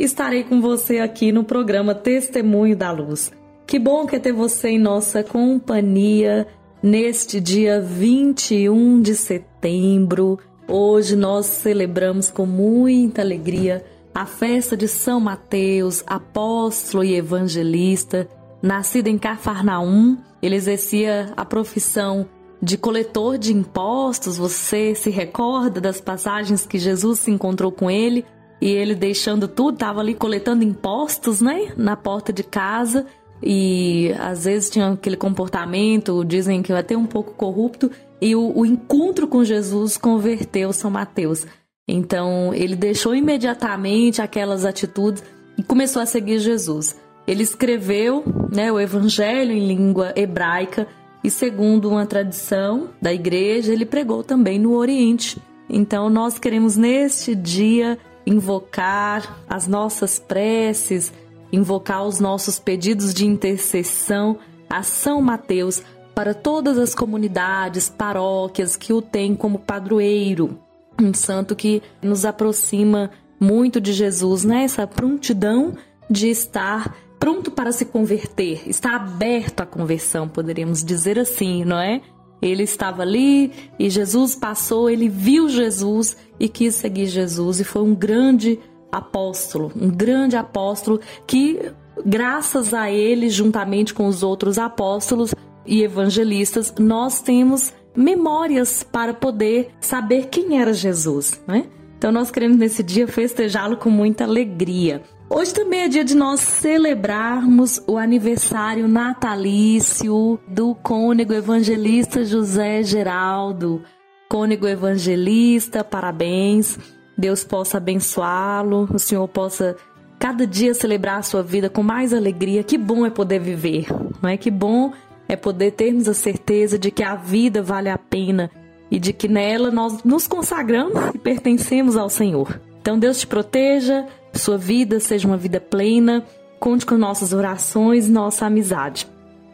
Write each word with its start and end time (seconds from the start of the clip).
estarei 0.00 0.44
com 0.44 0.62
você 0.62 0.98
aqui 0.98 1.30
no 1.30 1.44
programa 1.44 1.94
Testemunho 1.94 2.74
da 2.74 2.90
Luz. 2.90 3.30
Que 3.66 3.78
bom 3.78 4.06
que 4.06 4.16
é 4.16 4.18
ter 4.18 4.32
você 4.32 4.70
em 4.70 4.78
nossa 4.78 5.22
companhia 5.22 6.46
neste 6.82 7.38
dia 7.38 7.80
21 7.80 9.02
de 9.02 9.14
setembro. 9.14 10.38
Hoje 10.66 11.14
nós 11.14 11.44
celebramos 11.46 12.30
com 12.30 12.46
muita 12.46 13.20
alegria 13.20 13.84
a 14.14 14.24
festa 14.24 14.74
de 14.74 14.88
São 14.88 15.20
Mateus, 15.20 16.02
apóstolo 16.06 17.04
e 17.04 17.14
evangelista, 17.14 18.26
nascido 18.62 19.08
em 19.08 19.18
Cafarnaum. 19.18 20.16
Ele 20.40 20.56
exercia 20.56 21.32
a 21.36 21.44
profissão 21.44 22.26
de 22.62 22.78
coletor 22.78 23.36
de 23.36 23.52
impostos. 23.52 24.38
Você 24.38 24.94
se 24.94 25.10
recorda 25.10 25.78
das 25.78 26.00
passagens 26.00 26.64
que 26.64 26.78
Jesus 26.78 27.20
se 27.20 27.30
encontrou 27.30 27.70
com 27.70 27.90
ele 27.90 28.24
e 28.60 28.68
ele 28.68 28.94
deixando 28.94 29.48
tudo, 29.48 29.74
estava 29.74 30.00
ali 30.00 30.14
coletando 30.14 30.62
impostos, 30.62 31.40
né, 31.40 31.72
na 31.76 31.96
porta 31.96 32.32
de 32.32 32.42
casa 32.42 33.06
e 33.42 34.14
às 34.18 34.44
vezes 34.44 34.70
tinha 34.70 34.90
aquele 34.90 35.16
comportamento, 35.16 36.24
dizem 36.24 36.62
que 36.62 36.72
até 36.72 36.96
um 36.96 37.06
pouco 37.06 37.32
corrupto, 37.32 37.90
e 38.20 38.36
o, 38.36 38.52
o 38.54 38.66
encontro 38.66 39.26
com 39.26 39.42
Jesus 39.42 39.96
converteu 39.96 40.72
São 40.72 40.90
Mateus. 40.90 41.46
Então 41.88 42.52
ele 42.54 42.76
deixou 42.76 43.14
imediatamente 43.14 44.20
aquelas 44.20 44.64
atitudes 44.64 45.24
e 45.56 45.62
começou 45.62 46.02
a 46.02 46.06
seguir 46.06 46.38
Jesus. 46.38 46.96
Ele 47.26 47.42
escreveu 47.42 48.22
né, 48.52 48.70
o 48.70 48.78
Evangelho 48.78 49.52
em 49.52 49.66
língua 49.66 50.12
hebraica 50.14 50.86
e, 51.22 51.30
segundo 51.30 51.88
uma 51.88 52.06
tradição 52.06 52.90
da 53.00 53.12
igreja, 53.12 53.72
ele 53.72 53.86
pregou 53.86 54.22
também 54.22 54.58
no 54.58 54.74
Oriente. 54.74 55.40
Então 55.68 56.10
nós 56.10 56.38
queremos 56.38 56.76
neste 56.76 57.34
dia 57.34 57.98
invocar 58.26 59.40
as 59.48 59.66
nossas 59.66 60.18
preces, 60.18 61.12
invocar 61.52 62.06
os 62.06 62.20
nossos 62.20 62.58
pedidos 62.58 63.12
de 63.12 63.26
intercessão 63.26 64.38
a 64.68 64.82
São 64.82 65.20
Mateus 65.20 65.82
para 66.14 66.34
todas 66.34 66.78
as 66.78 66.94
comunidades, 66.94 67.88
paróquias 67.88 68.76
que 68.76 68.92
o 68.92 69.02
têm 69.02 69.34
como 69.34 69.58
padroeiro. 69.58 70.58
Um 71.00 71.14
santo 71.14 71.56
que 71.56 71.82
nos 72.02 72.24
aproxima 72.24 73.10
muito 73.38 73.80
de 73.80 73.92
Jesus 73.92 74.44
nessa 74.44 74.86
prontidão 74.86 75.74
de 76.10 76.28
estar 76.28 76.94
pronto 77.18 77.50
para 77.50 77.70
se 77.70 77.84
converter, 77.84 78.62
está 78.66 78.96
aberto 78.96 79.60
à 79.60 79.66
conversão, 79.66 80.26
poderíamos 80.26 80.82
dizer 80.82 81.18
assim, 81.18 81.64
não 81.64 81.78
é? 81.78 82.00
Ele 82.40 82.62
estava 82.62 83.02
ali 83.02 83.52
e 83.78 83.90
Jesus 83.90 84.34
passou, 84.34 84.88
ele 84.88 85.08
viu 85.08 85.48
Jesus 85.48 86.16
e 86.38 86.48
quis 86.48 86.74
seguir 86.74 87.06
Jesus 87.06 87.60
e 87.60 87.64
foi 87.64 87.82
um 87.82 87.94
grande 87.94 88.58
apóstolo, 88.90 89.70
um 89.76 89.88
grande 89.88 90.36
apóstolo 90.36 91.00
que, 91.26 91.60
graças 92.04 92.72
a 92.72 92.90
ele, 92.90 93.28
juntamente 93.28 93.92
com 93.92 94.06
os 94.06 94.22
outros 94.22 94.58
apóstolos 94.58 95.34
e 95.66 95.82
evangelistas, 95.82 96.74
nós 96.78 97.20
temos 97.20 97.72
memórias 97.94 98.82
para 98.82 99.12
poder 99.12 99.70
saber 99.80 100.28
quem 100.28 100.60
era 100.60 100.72
Jesus, 100.72 101.40
né? 101.46 101.66
Então 101.98 102.10
nós 102.10 102.30
queremos 102.30 102.56
nesse 102.56 102.82
dia 102.82 103.06
festejá-lo 103.06 103.76
com 103.76 103.90
muita 103.90 104.24
alegria. 104.24 105.02
Hoje 105.32 105.54
também 105.54 105.82
é 105.82 105.88
dia 105.88 106.04
de 106.04 106.16
nós 106.16 106.40
celebrarmos 106.40 107.80
o 107.86 107.96
aniversário 107.96 108.88
natalício 108.88 110.40
do 110.48 110.74
cônego 110.74 111.32
evangelista 111.32 112.24
José 112.24 112.82
Geraldo. 112.82 113.80
Cônego 114.28 114.66
evangelista, 114.66 115.84
parabéns. 115.84 116.76
Deus 117.16 117.44
possa 117.44 117.76
abençoá-lo, 117.76 118.88
o 118.92 118.98
Senhor 118.98 119.28
possa 119.28 119.76
cada 120.18 120.44
dia 120.44 120.74
celebrar 120.74 121.20
a 121.20 121.22
sua 121.22 121.44
vida 121.44 121.70
com 121.70 121.82
mais 121.82 122.12
alegria. 122.12 122.64
Que 122.64 122.76
bom 122.76 123.06
é 123.06 123.10
poder 123.10 123.38
viver, 123.38 123.86
não 124.20 124.28
é? 124.28 124.36
Que 124.36 124.50
bom 124.50 124.92
é 125.28 125.36
poder 125.36 125.70
termos 125.70 126.08
a 126.08 126.14
certeza 126.14 126.76
de 126.76 126.90
que 126.90 127.04
a 127.04 127.14
vida 127.14 127.62
vale 127.62 127.88
a 127.88 127.96
pena 127.96 128.50
e 128.90 128.98
de 128.98 129.12
que 129.12 129.28
nela 129.28 129.70
nós 129.70 130.02
nos 130.02 130.26
consagramos 130.26 131.14
e 131.14 131.18
pertencemos 131.18 131.96
ao 131.96 132.10
Senhor. 132.10 132.60
Então 132.80 132.98
Deus 132.98 133.20
te 133.20 133.28
proteja, 133.28 134.06
sua 134.38 134.56
vida 134.56 135.00
seja 135.00 135.26
uma 135.26 135.36
vida 135.36 135.60
plena, 135.60 136.24
conte 136.58 136.86
com 136.86 136.96
nossas 136.96 137.32
orações, 137.32 138.08
nossa 138.08 138.46
amizade. 138.46 139.06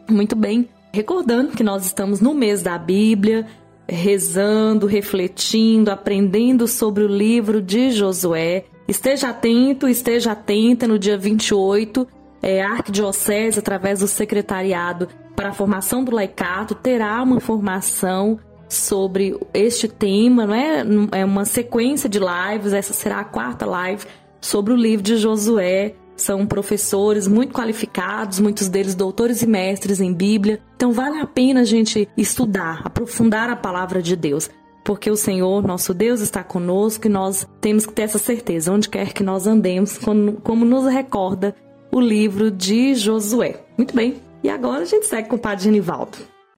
Muito 0.09 0.35
bem, 0.35 0.67
recordando 0.93 1.51
que 1.51 1.63
nós 1.63 1.85
estamos 1.85 2.21
no 2.21 2.33
mês 2.33 2.61
da 2.61 2.77
Bíblia, 2.77 3.45
rezando, 3.89 4.85
refletindo, 4.85 5.89
aprendendo 5.89 6.67
sobre 6.67 7.03
o 7.03 7.07
livro 7.07 7.61
de 7.61 7.91
Josué. 7.91 8.65
Esteja 8.87 9.29
atento, 9.29 9.87
esteja 9.87 10.33
atenta 10.33 10.87
no 10.87 10.99
dia 10.99 11.17
28, 11.17 12.07
é, 12.41 12.61
a 12.61 12.71
Arquidiocese, 12.73 13.59
através 13.59 13.99
do 13.99 14.07
Secretariado 14.07 15.07
para 15.35 15.49
a 15.49 15.53
Formação 15.53 16.03
do 16.03 16.13
Laicato, 16.13 16.75
terá 16.75 17.21
uma 17.21 17.39
formação 17.39 18.39
sobre 18.69 19.37
este 19.53 19.87
tema, 19.87 20.45
não 20.45 20.53
é? 20.53 20.83
É 21.19 21.25
uma 21.25 21.45
sequência 21.45 22.09
de 22.09 22.19
lives, 22.19 22.73
essa 22.73 22.93
será 22.93 23.19
a 23.19 23.23
quarta 23.23 23.65
live 23.65 24.05
sobre 24.41 24.73
o 24.73 24.75
livro 24.75 25.03
de 25.03 25.17
Josué. 25.17 25.95
São 26.15 26.47
professores 26.47 27.27
muito 27.27 27.53
qualificados, 27.53 28.39
muitos 28.39 28.67
deles 28.67 28.95
doutores 28.95 29.41
e 29.43 29.47
mestres 29.47 30.01
em 30.01 30.11
Bíblia. 30.11 30.59
Então 30.75 30.91
vale 30.91 31.19
a 31.19 31.27
pena 31.27 31.61
a 31.61 31.63
gente 31.63 32.09
estudar, 32.17 32.81
aprofundar 32.83 33.49
a 33.49 33.55
palavra 33.55 34.01
de 34.01 34.15
Deus, 34.15 34.49
porque 34.83 35.11
o 35.11 35.15
Senhor, 35.15 35.65
nosso 35.67 35.93
Deus, 35.93 36.19
está 36.21 36.43
conosco 36.43 37.05
e 37.05 37.09
nós 37.09 37.47
temos 37.61 37.85
que 37.85 37.93
ter 37.93 38.03
essa 38.03 38.17
certeza, 38.17 38.71
onde 38.71 38.89
quer 38.89 39.13
que 39.13 39.21
nós 39.21 39.45
andemos, 39.45 39.97
como 39.97 40.65
nos 40.65 40.85
recorda 40.91 41.55
o 41.91 41.99
livro 41.99 42.49
de 42.49 42.95
Josué. 42.95 43.63
Muito 43.77 43.95
bem, 43.95 44.15
e 44.43 44.49
agora 44.49 44.81
a 44.81 44.85
gente 44.85 45.05
segue 45.05 45.29
com 45.29 45.35
o 45.35 45.39
Padre 45.39 45.65
Genivaldo. 45.65 46.17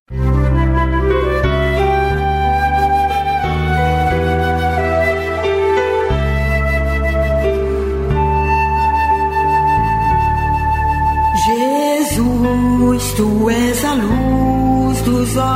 Jesus, 0.10 0.49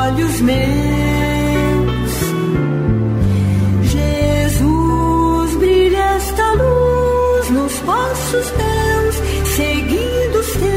olhos 0.04 0.42
meus. 0.42 0.64
Jesus, 3.92 5.56
brilha 5.58 6.20
passos 7.86 8.52
teus, 8.52 9.16
seguindo 9.56 10.40
os 10.40 10.52
teus. 10.54 10.74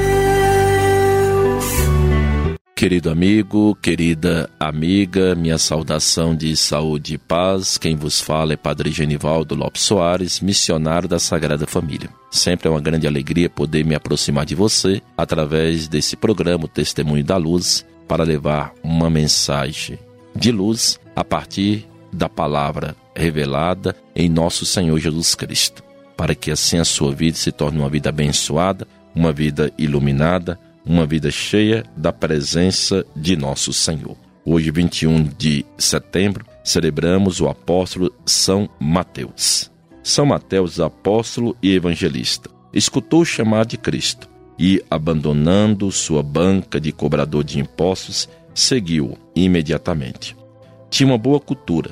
Querido 2.75 3.11
amigo, 3.11 3.75
querida 3.82 4.50
amiga, 4.61 5.34
minha 5.34 5.58
saudação 5.58 6.37
de 6.37 6.55
saúde 6.56 7.14
e 7.14 7.19
paz. 7.19 7.79
Quem 7.79 7.96
vos 7.96 8.20
fala 8.20 8.52
é 8.52 8.56
Padre 8.56 8.90
Genivaldo 8.93 9.55
Lopes 9.55 9.82
Soares, 9.82 10.40
missionário 10.40 11.08
da 11.08 11.19
Sagrada 11.19 11.67
Família. 11.67 12.11
Sempre 12.31 12.69
é 12.69 12.70
uma 12.70 12.81
grande 12.81 13.06
alegria 13.06 13.49
poder 13.49 13.84
me 13.84 13.94
aproximar 13.94 14.44
de 14.44 14.55
você 14.55 15.00
através 15.17 15.88
desse 15.88 16.17
programa 16.17 16.69
Testemunho 16.69 17.25
da 17.25 17.37
Luz 17.38 17.84
para 18.06 18.25
levar 18.25 18.73
uma 18.82 19.11
mensagem 19.11 19.99
de 20.35 20.53
luz 20.53 21.00
a 21.14 21.25
partir 21.25 21.87
da 22.12 22.29
palavra 22.29 22.94
revelada 23.14 23.97
em 24.14 24.29
nosso 24.29 24.64
Senhor 24.64 24.99
Jesus 24.99 25.35
Cristo, 25.35 25.82
para 26.17 26.35
que 26.35 26.50
assim 26.50 26.79
a 26.79 26.85
sua 26.85 27.12
vida 27.12 27.37
se 27.37 27.50
torne 27.50 27.79
uma 27.79 27.88
vida 27.88 28.08
abençoada, 28.08 28.87
uma 29.14 29.32
vida 29.32 29.73
iluminada, 29.79 30.58
uma 30.85 31.06
vida 31.06 31.31
cheia 31.31 31.85
da 31.97 32.12
presença 32.12 33.05
de 33.14 33.37
nosso 33.37 33.73
Senhor. 33.73 34.17
Hoje, 34.44 34.70
21 34.70 35.25
de 35.37 35.64
setembro, 35.76 36.47
celebramos 36.62 37.41
o 37.41 37.49
apóstolo 37.49 38.14
São 38.25 38.69
Mateus. 38.79 39.70
São 40.03 40.25
Mateus, 40.25 40.79
apóstolo 40.79 41.56
e 41.61 41.75
evangelista, 41.75 42.49
escutou 42.73 43.23
o 43.23 43.26
chamado 43.26 43.70
de 43.70 43.76
Cristo 43.76 44.29
e, 44.58 44.82
abandonando 44.91 45.91
sua 45.91 46.23
banca 46.23 46.81
de 46.81 46.93
cobrador 46.93 47.44
de 47.44 47.58
impostos, 47.58 48.29
seguiu 48.55 49.19
imediatamente. 49.35 50.37
Tinha 50.88 51.08
uma 51.08 51.19
boa 51.19 51.38
cultura. 51.38 51.91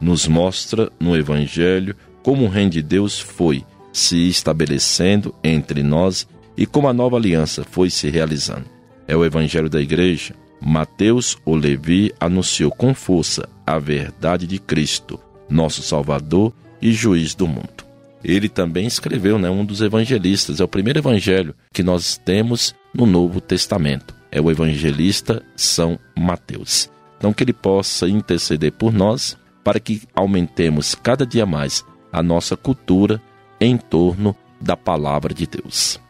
Nos 0.00 0.26
mostra 0.26 0.90
no 1.00 1.16
Evangelho 1.16 1.96
como 2.22 2.44
o 2.44 2.48
reino 2.48 2.70
de 2.70 2.82
Deus 2.82 3.18
foi 3.18 3.64
se 3.92 4.28
estabelecendo 4.28 5.34
entre 5.44 5.82
nós 5.82 6.26
e 6.56 6.66
como 6.66 6.88
a 6.88 6.92
nova 6.92 7.16
aliança 7.16 7.64
foi 7.64 7.90
se 7.90 8.08
realizando. 8.10 8.64
É 9.06 9.16
o 9.16 9.24
Evangelho 9.24 9.68
da 9.68 9.80
Igreja. 9.80 10.34
Mateus, 10.60 11.36
o 11.44 11.54
Levi, 11.54 12.12
anunciou 12.20 12.70
com 12.70 12.94
força 12.94 13.48
a 13.66 13.78
verdade 13.78 14.46
de 14.46 14.58
Cristo, 14.58 15.18
nosso 15.48 15.82
Salvador 15.82 16.52
e 16.80 16.92
juiz 16.92 17.34
do 17.34 17.48
mundo. 17.48 17.91
Ele 18.24 18.48
também 18.48 18.86
escreveu, 18.86 19.38
né, 19.38 19.50
um 19.50 19.64
dos 19.64 19.80
evangelistas, 19.80 20.60
é 20.60 20.64
o 20.64 20.68
primeiro 20.68 20.98
evangelho 20.98 21.54
que 21.72 21.82
nós 21.82 22.16
temos 22.16 22.74
no 22.94 23.06
Novo 23.06 23.40
Testamento. 23.40 24.14
É 24.30 24.40
o 24.40 24.50
evangelista 24.50 25.42
São 25.56 25.98
Mateus. 26.16 26.90
Então 27.18 27.32
que 27.32 27.44
ele 27.44 27.52
possa 27.52 28.08
interceder 28.08 28.72
por 28.72 28.92
nós 28.92 29.36
para 29.62 29.78
que 29.78 30.02
aumentemos 30.14 30.94
cada 30.94 31.26
dia 31.26 31.46
mais 31.46 31.84
a 32.12 32.22
nossa 32.22 32.56
cultura 32.56 33.20
em 33.60 33.76
torno 33.76 34.34
da 34.60 34.76
palavra 34.76 35.32
de 35.32 35.46
Deus. 35.46 36.00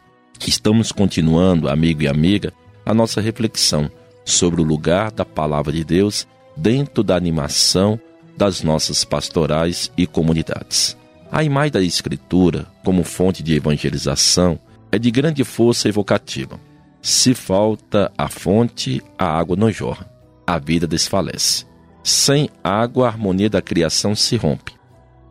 Estamos 0.47 0.91
continuando, 0.91 1.69
amigo 1.69 2.03
e 2.03 2.09
amiga, 2.09 2.53
a 2.85 2.93
nossa 2.93 3.21
reflexão 3.21 3.91
sobre 4.25 4.61
o 4.61 4.65
lugar 4.65 5.11
da 5.11 5.25
palavra 5.25 5.73
de 5.73 5.85
Deus 5.85 6.27
dentro 6.57 7.03
da 7.03 7.17
animação 7.17 7.99
das 8.37 8.63
nossas 8.63 9.05
pastorais 9.05 9.91
e 9.97 10.07
comunidades. 10.07 10.97
A 11.33 11.43
imagem 11.43 11.73
da 11.73 11.81
Escritura, 11.81 12.67
como 12.85 13.03
fonte 13.03 13.43
de 13.43 13.55
evangelização, 13.55 14.59
é 14.93 14.99
de 14.99 15.11
grande 15.11 15.43
força 15.45 15.89
evocativa. 15.89 16.61
Se 17.01 17.33
falta 17.33 18.13
a 18.19 18.29
fonte, 18.29 19.03
a 19.19 19.39
água 19.39 19.57
não 19.57 19.73
jorra, 19.73 20.13
a 20.47 20.59
vida 20.59 20.87
desfalece. 20.87 21.65
Sem 22.05 22.51
água, 22.63 23.07
a 23.07 23.09
harmonia 23.09 23.49
da 23.49 23.63
criação 23.63 24.15
se 24.15 24.37
rompe. 24.37 24.75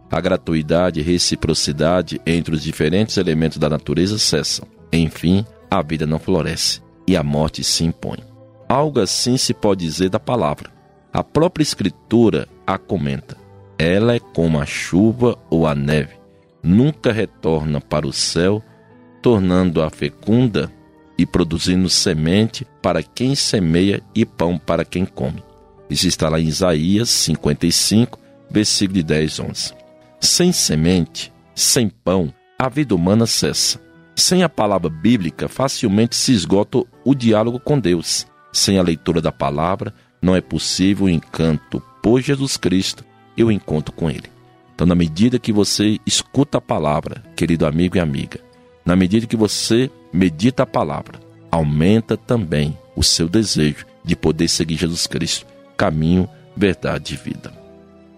A 0.09 0.19
gratuidade 0.19 0.99
e 0.99 1.03
reciprocidade 1.03 2.19
entre 2.25 2.55
os 2.55 2.63
diferentes 2.63 3.17
elementos 3.17 3.59
da 3.59 3.69
natureza 3.69 4.17
cessam. 4.17 4.67
Enfim, 4.91 5.45
a 5.69 5.83
vida 5.83 6.07
não 6.07 6.17
floresce 6.17 6.81
e 7.07 7.15
a 7.15 7.21
morte 7.21 7.63
se 7.63 7.83
impõe. 7.83 8.17
Algo 8.67 8.99
assim 8.99 9.37
se 9.37 9.53
pode 9.53 9.85
dizer 9.85 10.09
da 10.09 10.19
palavra. 10.19 10.71
A 11.13 11.23
própria 11.23 11.61
Escritura 11.61 12.47
a 12.65 12.79
comenta. 12.79 13.40
Ela 13.83 14.13
é 14.13 14.19
como 14.19 14.59
a 14.59 14.65
chuva 14.67 15.35
ou 15.49 15.65
a 15.65 15.73
neve, 15.73 16.13
nunca 16.61 17.11
retorna 17.11 17.81
para 17.81 18.05
o 18.05 18.13
céu, 18.13 18.61
tornando-a 19.23 19.89
fecunda 19.89 20.71
e 21.17 21.25
produzindo 21.25 21.89
semente 21.89 22.63
para 22.79 23.01
quem 23.01 23.33
semeia 23.33 23.99
e 24.13 24.23
pão 24.23 24.55
para 24.55 24.85
quem 24.85 25.03
come. 25.03 25.43
Isso 25.89 26.07
está 26.07 26.29
lá 26.29 26.39
em 26.39 26.45
Isaías 26.45 27.09
55, 27.09 28.19
versículo 28.51 28.99
de 28.99 29.03
10 29.03 29.39
11. 29.39 29.73
Sem 30.19 30.51
semente, 30.51 31.33
sem 31.55 31.89
pão, 31.89 32.31
a 32.59 32.69
vida 32.69 32.93
humana 32.93 33.25
cessa. 33.25 33.81
Sem 34.15 34.43
a 34.43 34.49
palavra 34.49 34.91
bíblica, 34.91 35.47
facilmente 35.47 36.15
se 36.15 36.31
esgota 36.33 36.83
o 37.03 37.15
diálogo 37.15 37.59
com 37.59 37.79
Deus. 37.79 38.27
Sem 38.53 38.77
a 38.77 38.83
leitura 38.83 39.19
da 39.19 39.31
palavra, 39.31 39.91
não 40.21 40.35
é 40.35 40.39
possível 40.39 41.07
o 41.07 41.09
encanto 41.09 41.81
por 42.03 42.21
Jesus 42.21 42.57
Cristo 42.57 43.09
e 43.35 43.43
o 43.43 43.51
encontro 43.51 43.93
com 43.93 44.09
Ele. 44.09 44.29
Então, 44.73 44.87
na 44.87 44.95
medida 44.95 45.39
que 45.39 45.51
você 45.51 45.99
escuta 46.05 46.57
a 46.57 46.61
palavra, 46.61 47.23
querido 47.35 47.65
amigo 47.65 47.97
e 47.97 47.99
amiga, 47.99 48.39
na 48.85 48.95
medida 48.95 49.27
que 49.27 49.35
você 49.35 49.91
medita 50.11 50.63
a 50.63 50.65
palavra, 50.65 51.19
aumenta 51.51 52.17
também 52.17 52.77
o 52.95 53.03
seu 53.03 53.29
desejo 53.29 53.85
de 54.03 54.15
poder 54.15 54.47
seguir 54.47 54.77
Jesus 54.77 55.05
Cristo, 55.05 55.45
caminho, 55.77 56.27
verdade 56.55 57.13
e 57.13 57.17
vida. 57.17 57.53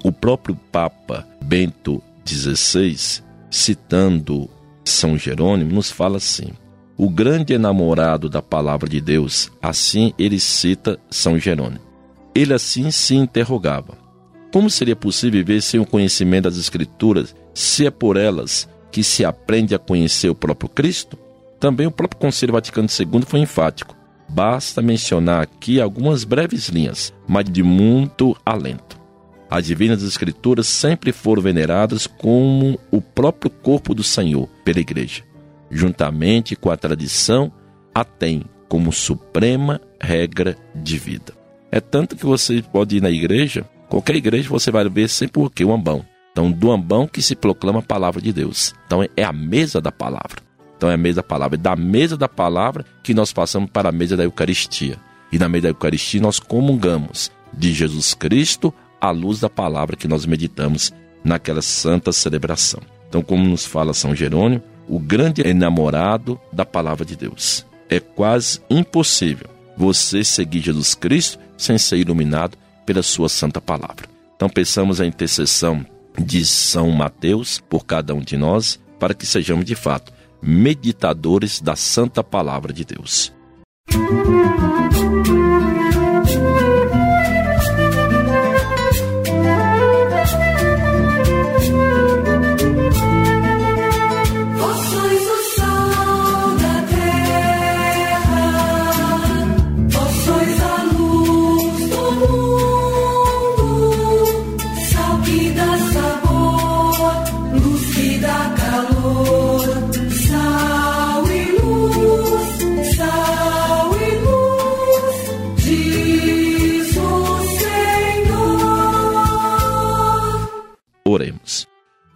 O 0.04 0.12
próprio 0.12 0.56
Papa 0.72 1.28
Bento 1.42 2.02
XVI, 2.26 3.24
citando 3.50 4.50
São 4.86 5.18
Jerônimo, 5.18 5.74
nos 5.74 5.92
fala 5.92 6.18
assim: 6.18 6.52
o 6.98 7.10
grande 7.10 7.54
enamorado 7.54 8.30
da 8.30 8.42
palavra 8.42 8.88
de 8.88 9.02
Deus, 9.02 9.52
assim 9.62 10.14
ele 10.18 10.40
cita 10.40 11.00
São 11.10 11.38
Jerônimo. 11.38 11.82
Ele 12.36 12.54
assim 12.54 12.92
se 12.92 13.16
interrogava: 13.16 13.98
como 14.54 14.70
seria 14.70 14.96
possível 14.96 15.44
viver 15.44 15.62
sem 15.64 15.80
o 15.80 15.86
conhecimento 15.86 16.44
das 16.44 16.60
Escrituras, 16.60 17.36
se 17.56 17.88
é 17.88 17.90
por 17.90 18.18
elas 18.18 18.70
que 18.92 19.04
se 19.04 19.26
aprende 19.26 19.74
a 19.74 19.80
conhecer 19.80 20.30
o 20.30 20.36
próprio 20.36 20.70
Cristo? 20.70 21.18
Também 21.60 21.88
o 21.88 21.92
próprio 21.92 22.22
Conselho 22.22 22.54
Vaticano 22.54 22.88
II 22.88 23.24
foi 23.26 23.40
enfático. 23.40 23.98
Basta 24.30 24.80
mencionar 24.80 25.42
aqui 25.42 25.82
algumas 25.82 26.24
breves 26.24 26.70
linhas, 26.70 27.12
mas 27.28 27.46
de 27.46 27.64
muito 27.64 28.38
alento. 28.46 29.02
As 29.50 29.66
divinas 29.66 30.04
escrituras 30.04 30.68
sempre 30.68 31.12
foram 31.12 31.42
veneradas 31.42 32.06
como 32.06 32.80
o 32.92 33.02
próprio 33.02 33.50
corpo 33.50 33.96
do 33.96 34.04
Senhor 34.04 34.48
pela 34.64 34.80
Igreja. 34.80 35.24
Juntamente 35.72 36.56
com 36.56 36.70
a 36.70 36.78
tradição, 36.78 37.52
a 37.94 38.04
tem 38.06 38.44
como 38.70 38.94
suprema 38.94 39.82
regra 40.00 40.56
de 40.76 41.00
vida. 41.00 41.34
É 41.72 41.80
tanto 41.80 42.16
que 42.16 42.26
você 42.26 42.62
pode 42.62 42.98
ir 42.98 43.02
na 43.02 43.10
igreja, 43.10 43.66
qualquer 43.94 44.16
igreja 44.16 44.50
você 44.50 44.72
vai 44.72 44.88
ver 44.90 45.08
sempre 45.08 45.42
o 45.42 45.50
quê? 45.50 45.64
O 45.64 45.72
ambão. 45.72 46.06
Então, 46.32 46.52
do 46.52 46.72
ambão 46.72 47.08
que 47.08 47.22
se 47.22 47.36
proclama 47.36 47.80
a 47.80 47.84
palavra 47.84 48.20
de 48.20 48.34
Deus. 48.34 48.74
Então, 48.88 49.08
é 49.16 49.24
a 49.24 49.32
mesa 49.32 49.80
da 49.80 49.92
palavra. 49.92 50.42
Então, 50.76 50.90
é 50.90 50.96
a 50.96 50.98
mesa 50.98 51.18
da 51.18 51.24
palavra. 51.24 51.56
É 51.56 51.62
da 51.62 51.76
mesa 51.76 52.18
da 52.18 52.28
palavra 52.28 52.84
que 53.04 53.14
nós 53.14 53.32
passamos 53.32 53.70
para 53.70 53.90
a 53.90 53.92
mesa 53.92 54.18
da 54.18 54.24
Eucaristia. 54.24 54.98
E 55.32 55.38
na 55.38 55.48
mesa 55.48 55.64
da 55.64 55.70
Eucaristia 55.70 56.20
nós 56.20 56.40
comungamos 56.40 57.32
de 57.54 57.72
Jesus 57.72 58.16
Cristo 58.16 58.74
à 59.00 59.12
luz 59.12 59.40
da 59.40 59.50
palavra 59.50 59.96
que 59.96 60.08
nós 60.08 60.26
meditamos 60.26 60.92
naquela 61.24 61.62
santa 61.62 62.12
celebração. 62.12 62.82
Então, 63.08 63.22
como 63.22 63.48
nos 63.48 63.64
fala 63.64 63.94
São 63.94 64.16
Jerônimo, 64.16 64.64
o 64.88 65.00
grande 65.00 65.48
enamorado 65.48 66.40
da 66.52 66.66
palavra 66.66 67.06
de 67.06 67.16
Deus. 67.16 67.64
É 67.88 68.00
quase 68.00 68.60
impossível 68.70 69.48
você 69.78 70.24
seguir 70.24 70.62
Jesus 70.62 70.96
Cristo 70.96 71.38
sem 71.56 71.78
ser 71.78 71.98
iluminado 71.98 72.58
pela 72.86 73.04
sua 73.04 73.30
santa 73.30 73.62
palavra. 73.62 74.08
Então 74.36 74.50
pensamos 74.50 75.00
a 75.00 75.06
intercessão 75.06 75.86
de 76.18 76.46
São 76.46 76.92
Mateus 76.92 77.60
por 77.60 77.86
cada 77.86 78.14
um 78.14 78.22
de 78.22 78.38
nós, 78.38 78.80
para 79.00 79.14
que 79.14 79.26
sejamos 79.26 79.66
de 79.66 79.76
fato 79.76 80.12
meditadores 80.42 81.62
da 81.62 81.76
santa 81.76 82.24
palavra 82.24 82.74
de 82.74 82.84
Deus. 82.84 83.32
Música 83.92 85.13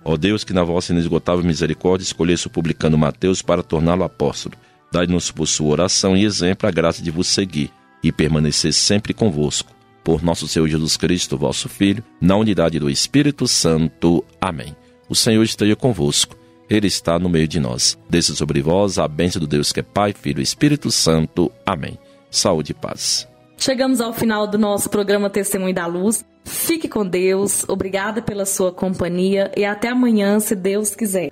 Ó 0.04 0.16
Deus, 0.16 0.44
que 0.44 0.54
na 0.54 0.64
vossa 0.64 0.94
inesgotável 0.94 1.44
misericórdia 1.44 2.04
escolhesse 2.04 2.48
o 2.48 2.50
publicano 2.50 2.98
Mateus 2.98 3.42
para 3.42 3.62
torná-lo 3.62 4.04
apóstolo, 4.04 4.56
dai-nos 4.92 5.32
por 5.32 5.48
sua 5.48 5.68
oração 5.68 6.16
e 6.16 6.24
exemplo 6.24 6.68
a 6.68 6.72
graça 6.72 7.02
de 7.02 7.12
vos 7.12 7.28
seguir 7.28 7.72
e 8.02 8.12
permanecer 8.12 8.74
sempre 8.74 9.14
convosco. 9.14 9.76
Por 10.04 10.24
nosso 10.24 10.48
Senhor 10.48 10.68
Jesus 10.68 10.96
Cristo, 10.96 11.38
vosso 11.38 11.68
Filho, 11.68 12.02
na 12.22 12.38
unidade 12.38 12.80
do 12.80 12.90
Espírito 12.90 13.48
Santo. 13.48 14.24
Amém. 14.40 14.74
O 15.10 15.16
Senhor 15.16 15.44
esteja 15.44 15.76
convosco. 15.76 16.38
Ele 16.70 16.88
está 16.88 17.20
no 17.20 17.30
meio 17.30 17.48
de 17.48 17.60
nós. 17.60 17.98
Desça 18.10 18.34
sobre 18.34 18.62
vós 18.62 18.98
a 18.98 19.08
bênção 19.08 19.42
do 19.42 19.48
Deus 19.48 19.74
que 19.74 19.82
é 19.82 19.84
Pai, 19.84 20.14
Filho 20.14 20.40
e 20.40 20.44
Espírito 20.44 20.90
Santo. 20.92 21.52
Amém. 21.66 21.98
Saúde 22.32 22.72
e 22.72 22.76
paz. 22.76 23.28
Chegamos 23.58 24.00
ao 24.00 24.14
final 24.14 24.48
do 24.48 24.58
nosso 24.58 24.90
programa 24.90 25.30
Testemunho 25.30 25.74
da 25.74 25.86
Luz. 25.88 26.24
Fique 26.48 26.88
com 26.88 27.06
Deus, 27.06 27.68
obrigada 27.68 28.22
pela 28.22 28.46
sua 28.46 28.72
companhia 28.72 29.52
e 29.56 29.66
até 29.66 29.90
amanhã, 29.90 30.40
se 30.40 30.56
Deus 30.56 30.96
quiser. 30.96 31.30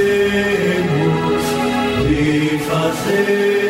fazemos, 0.00 1.42
de 2.08 2.58
fazer. 2.60 3.69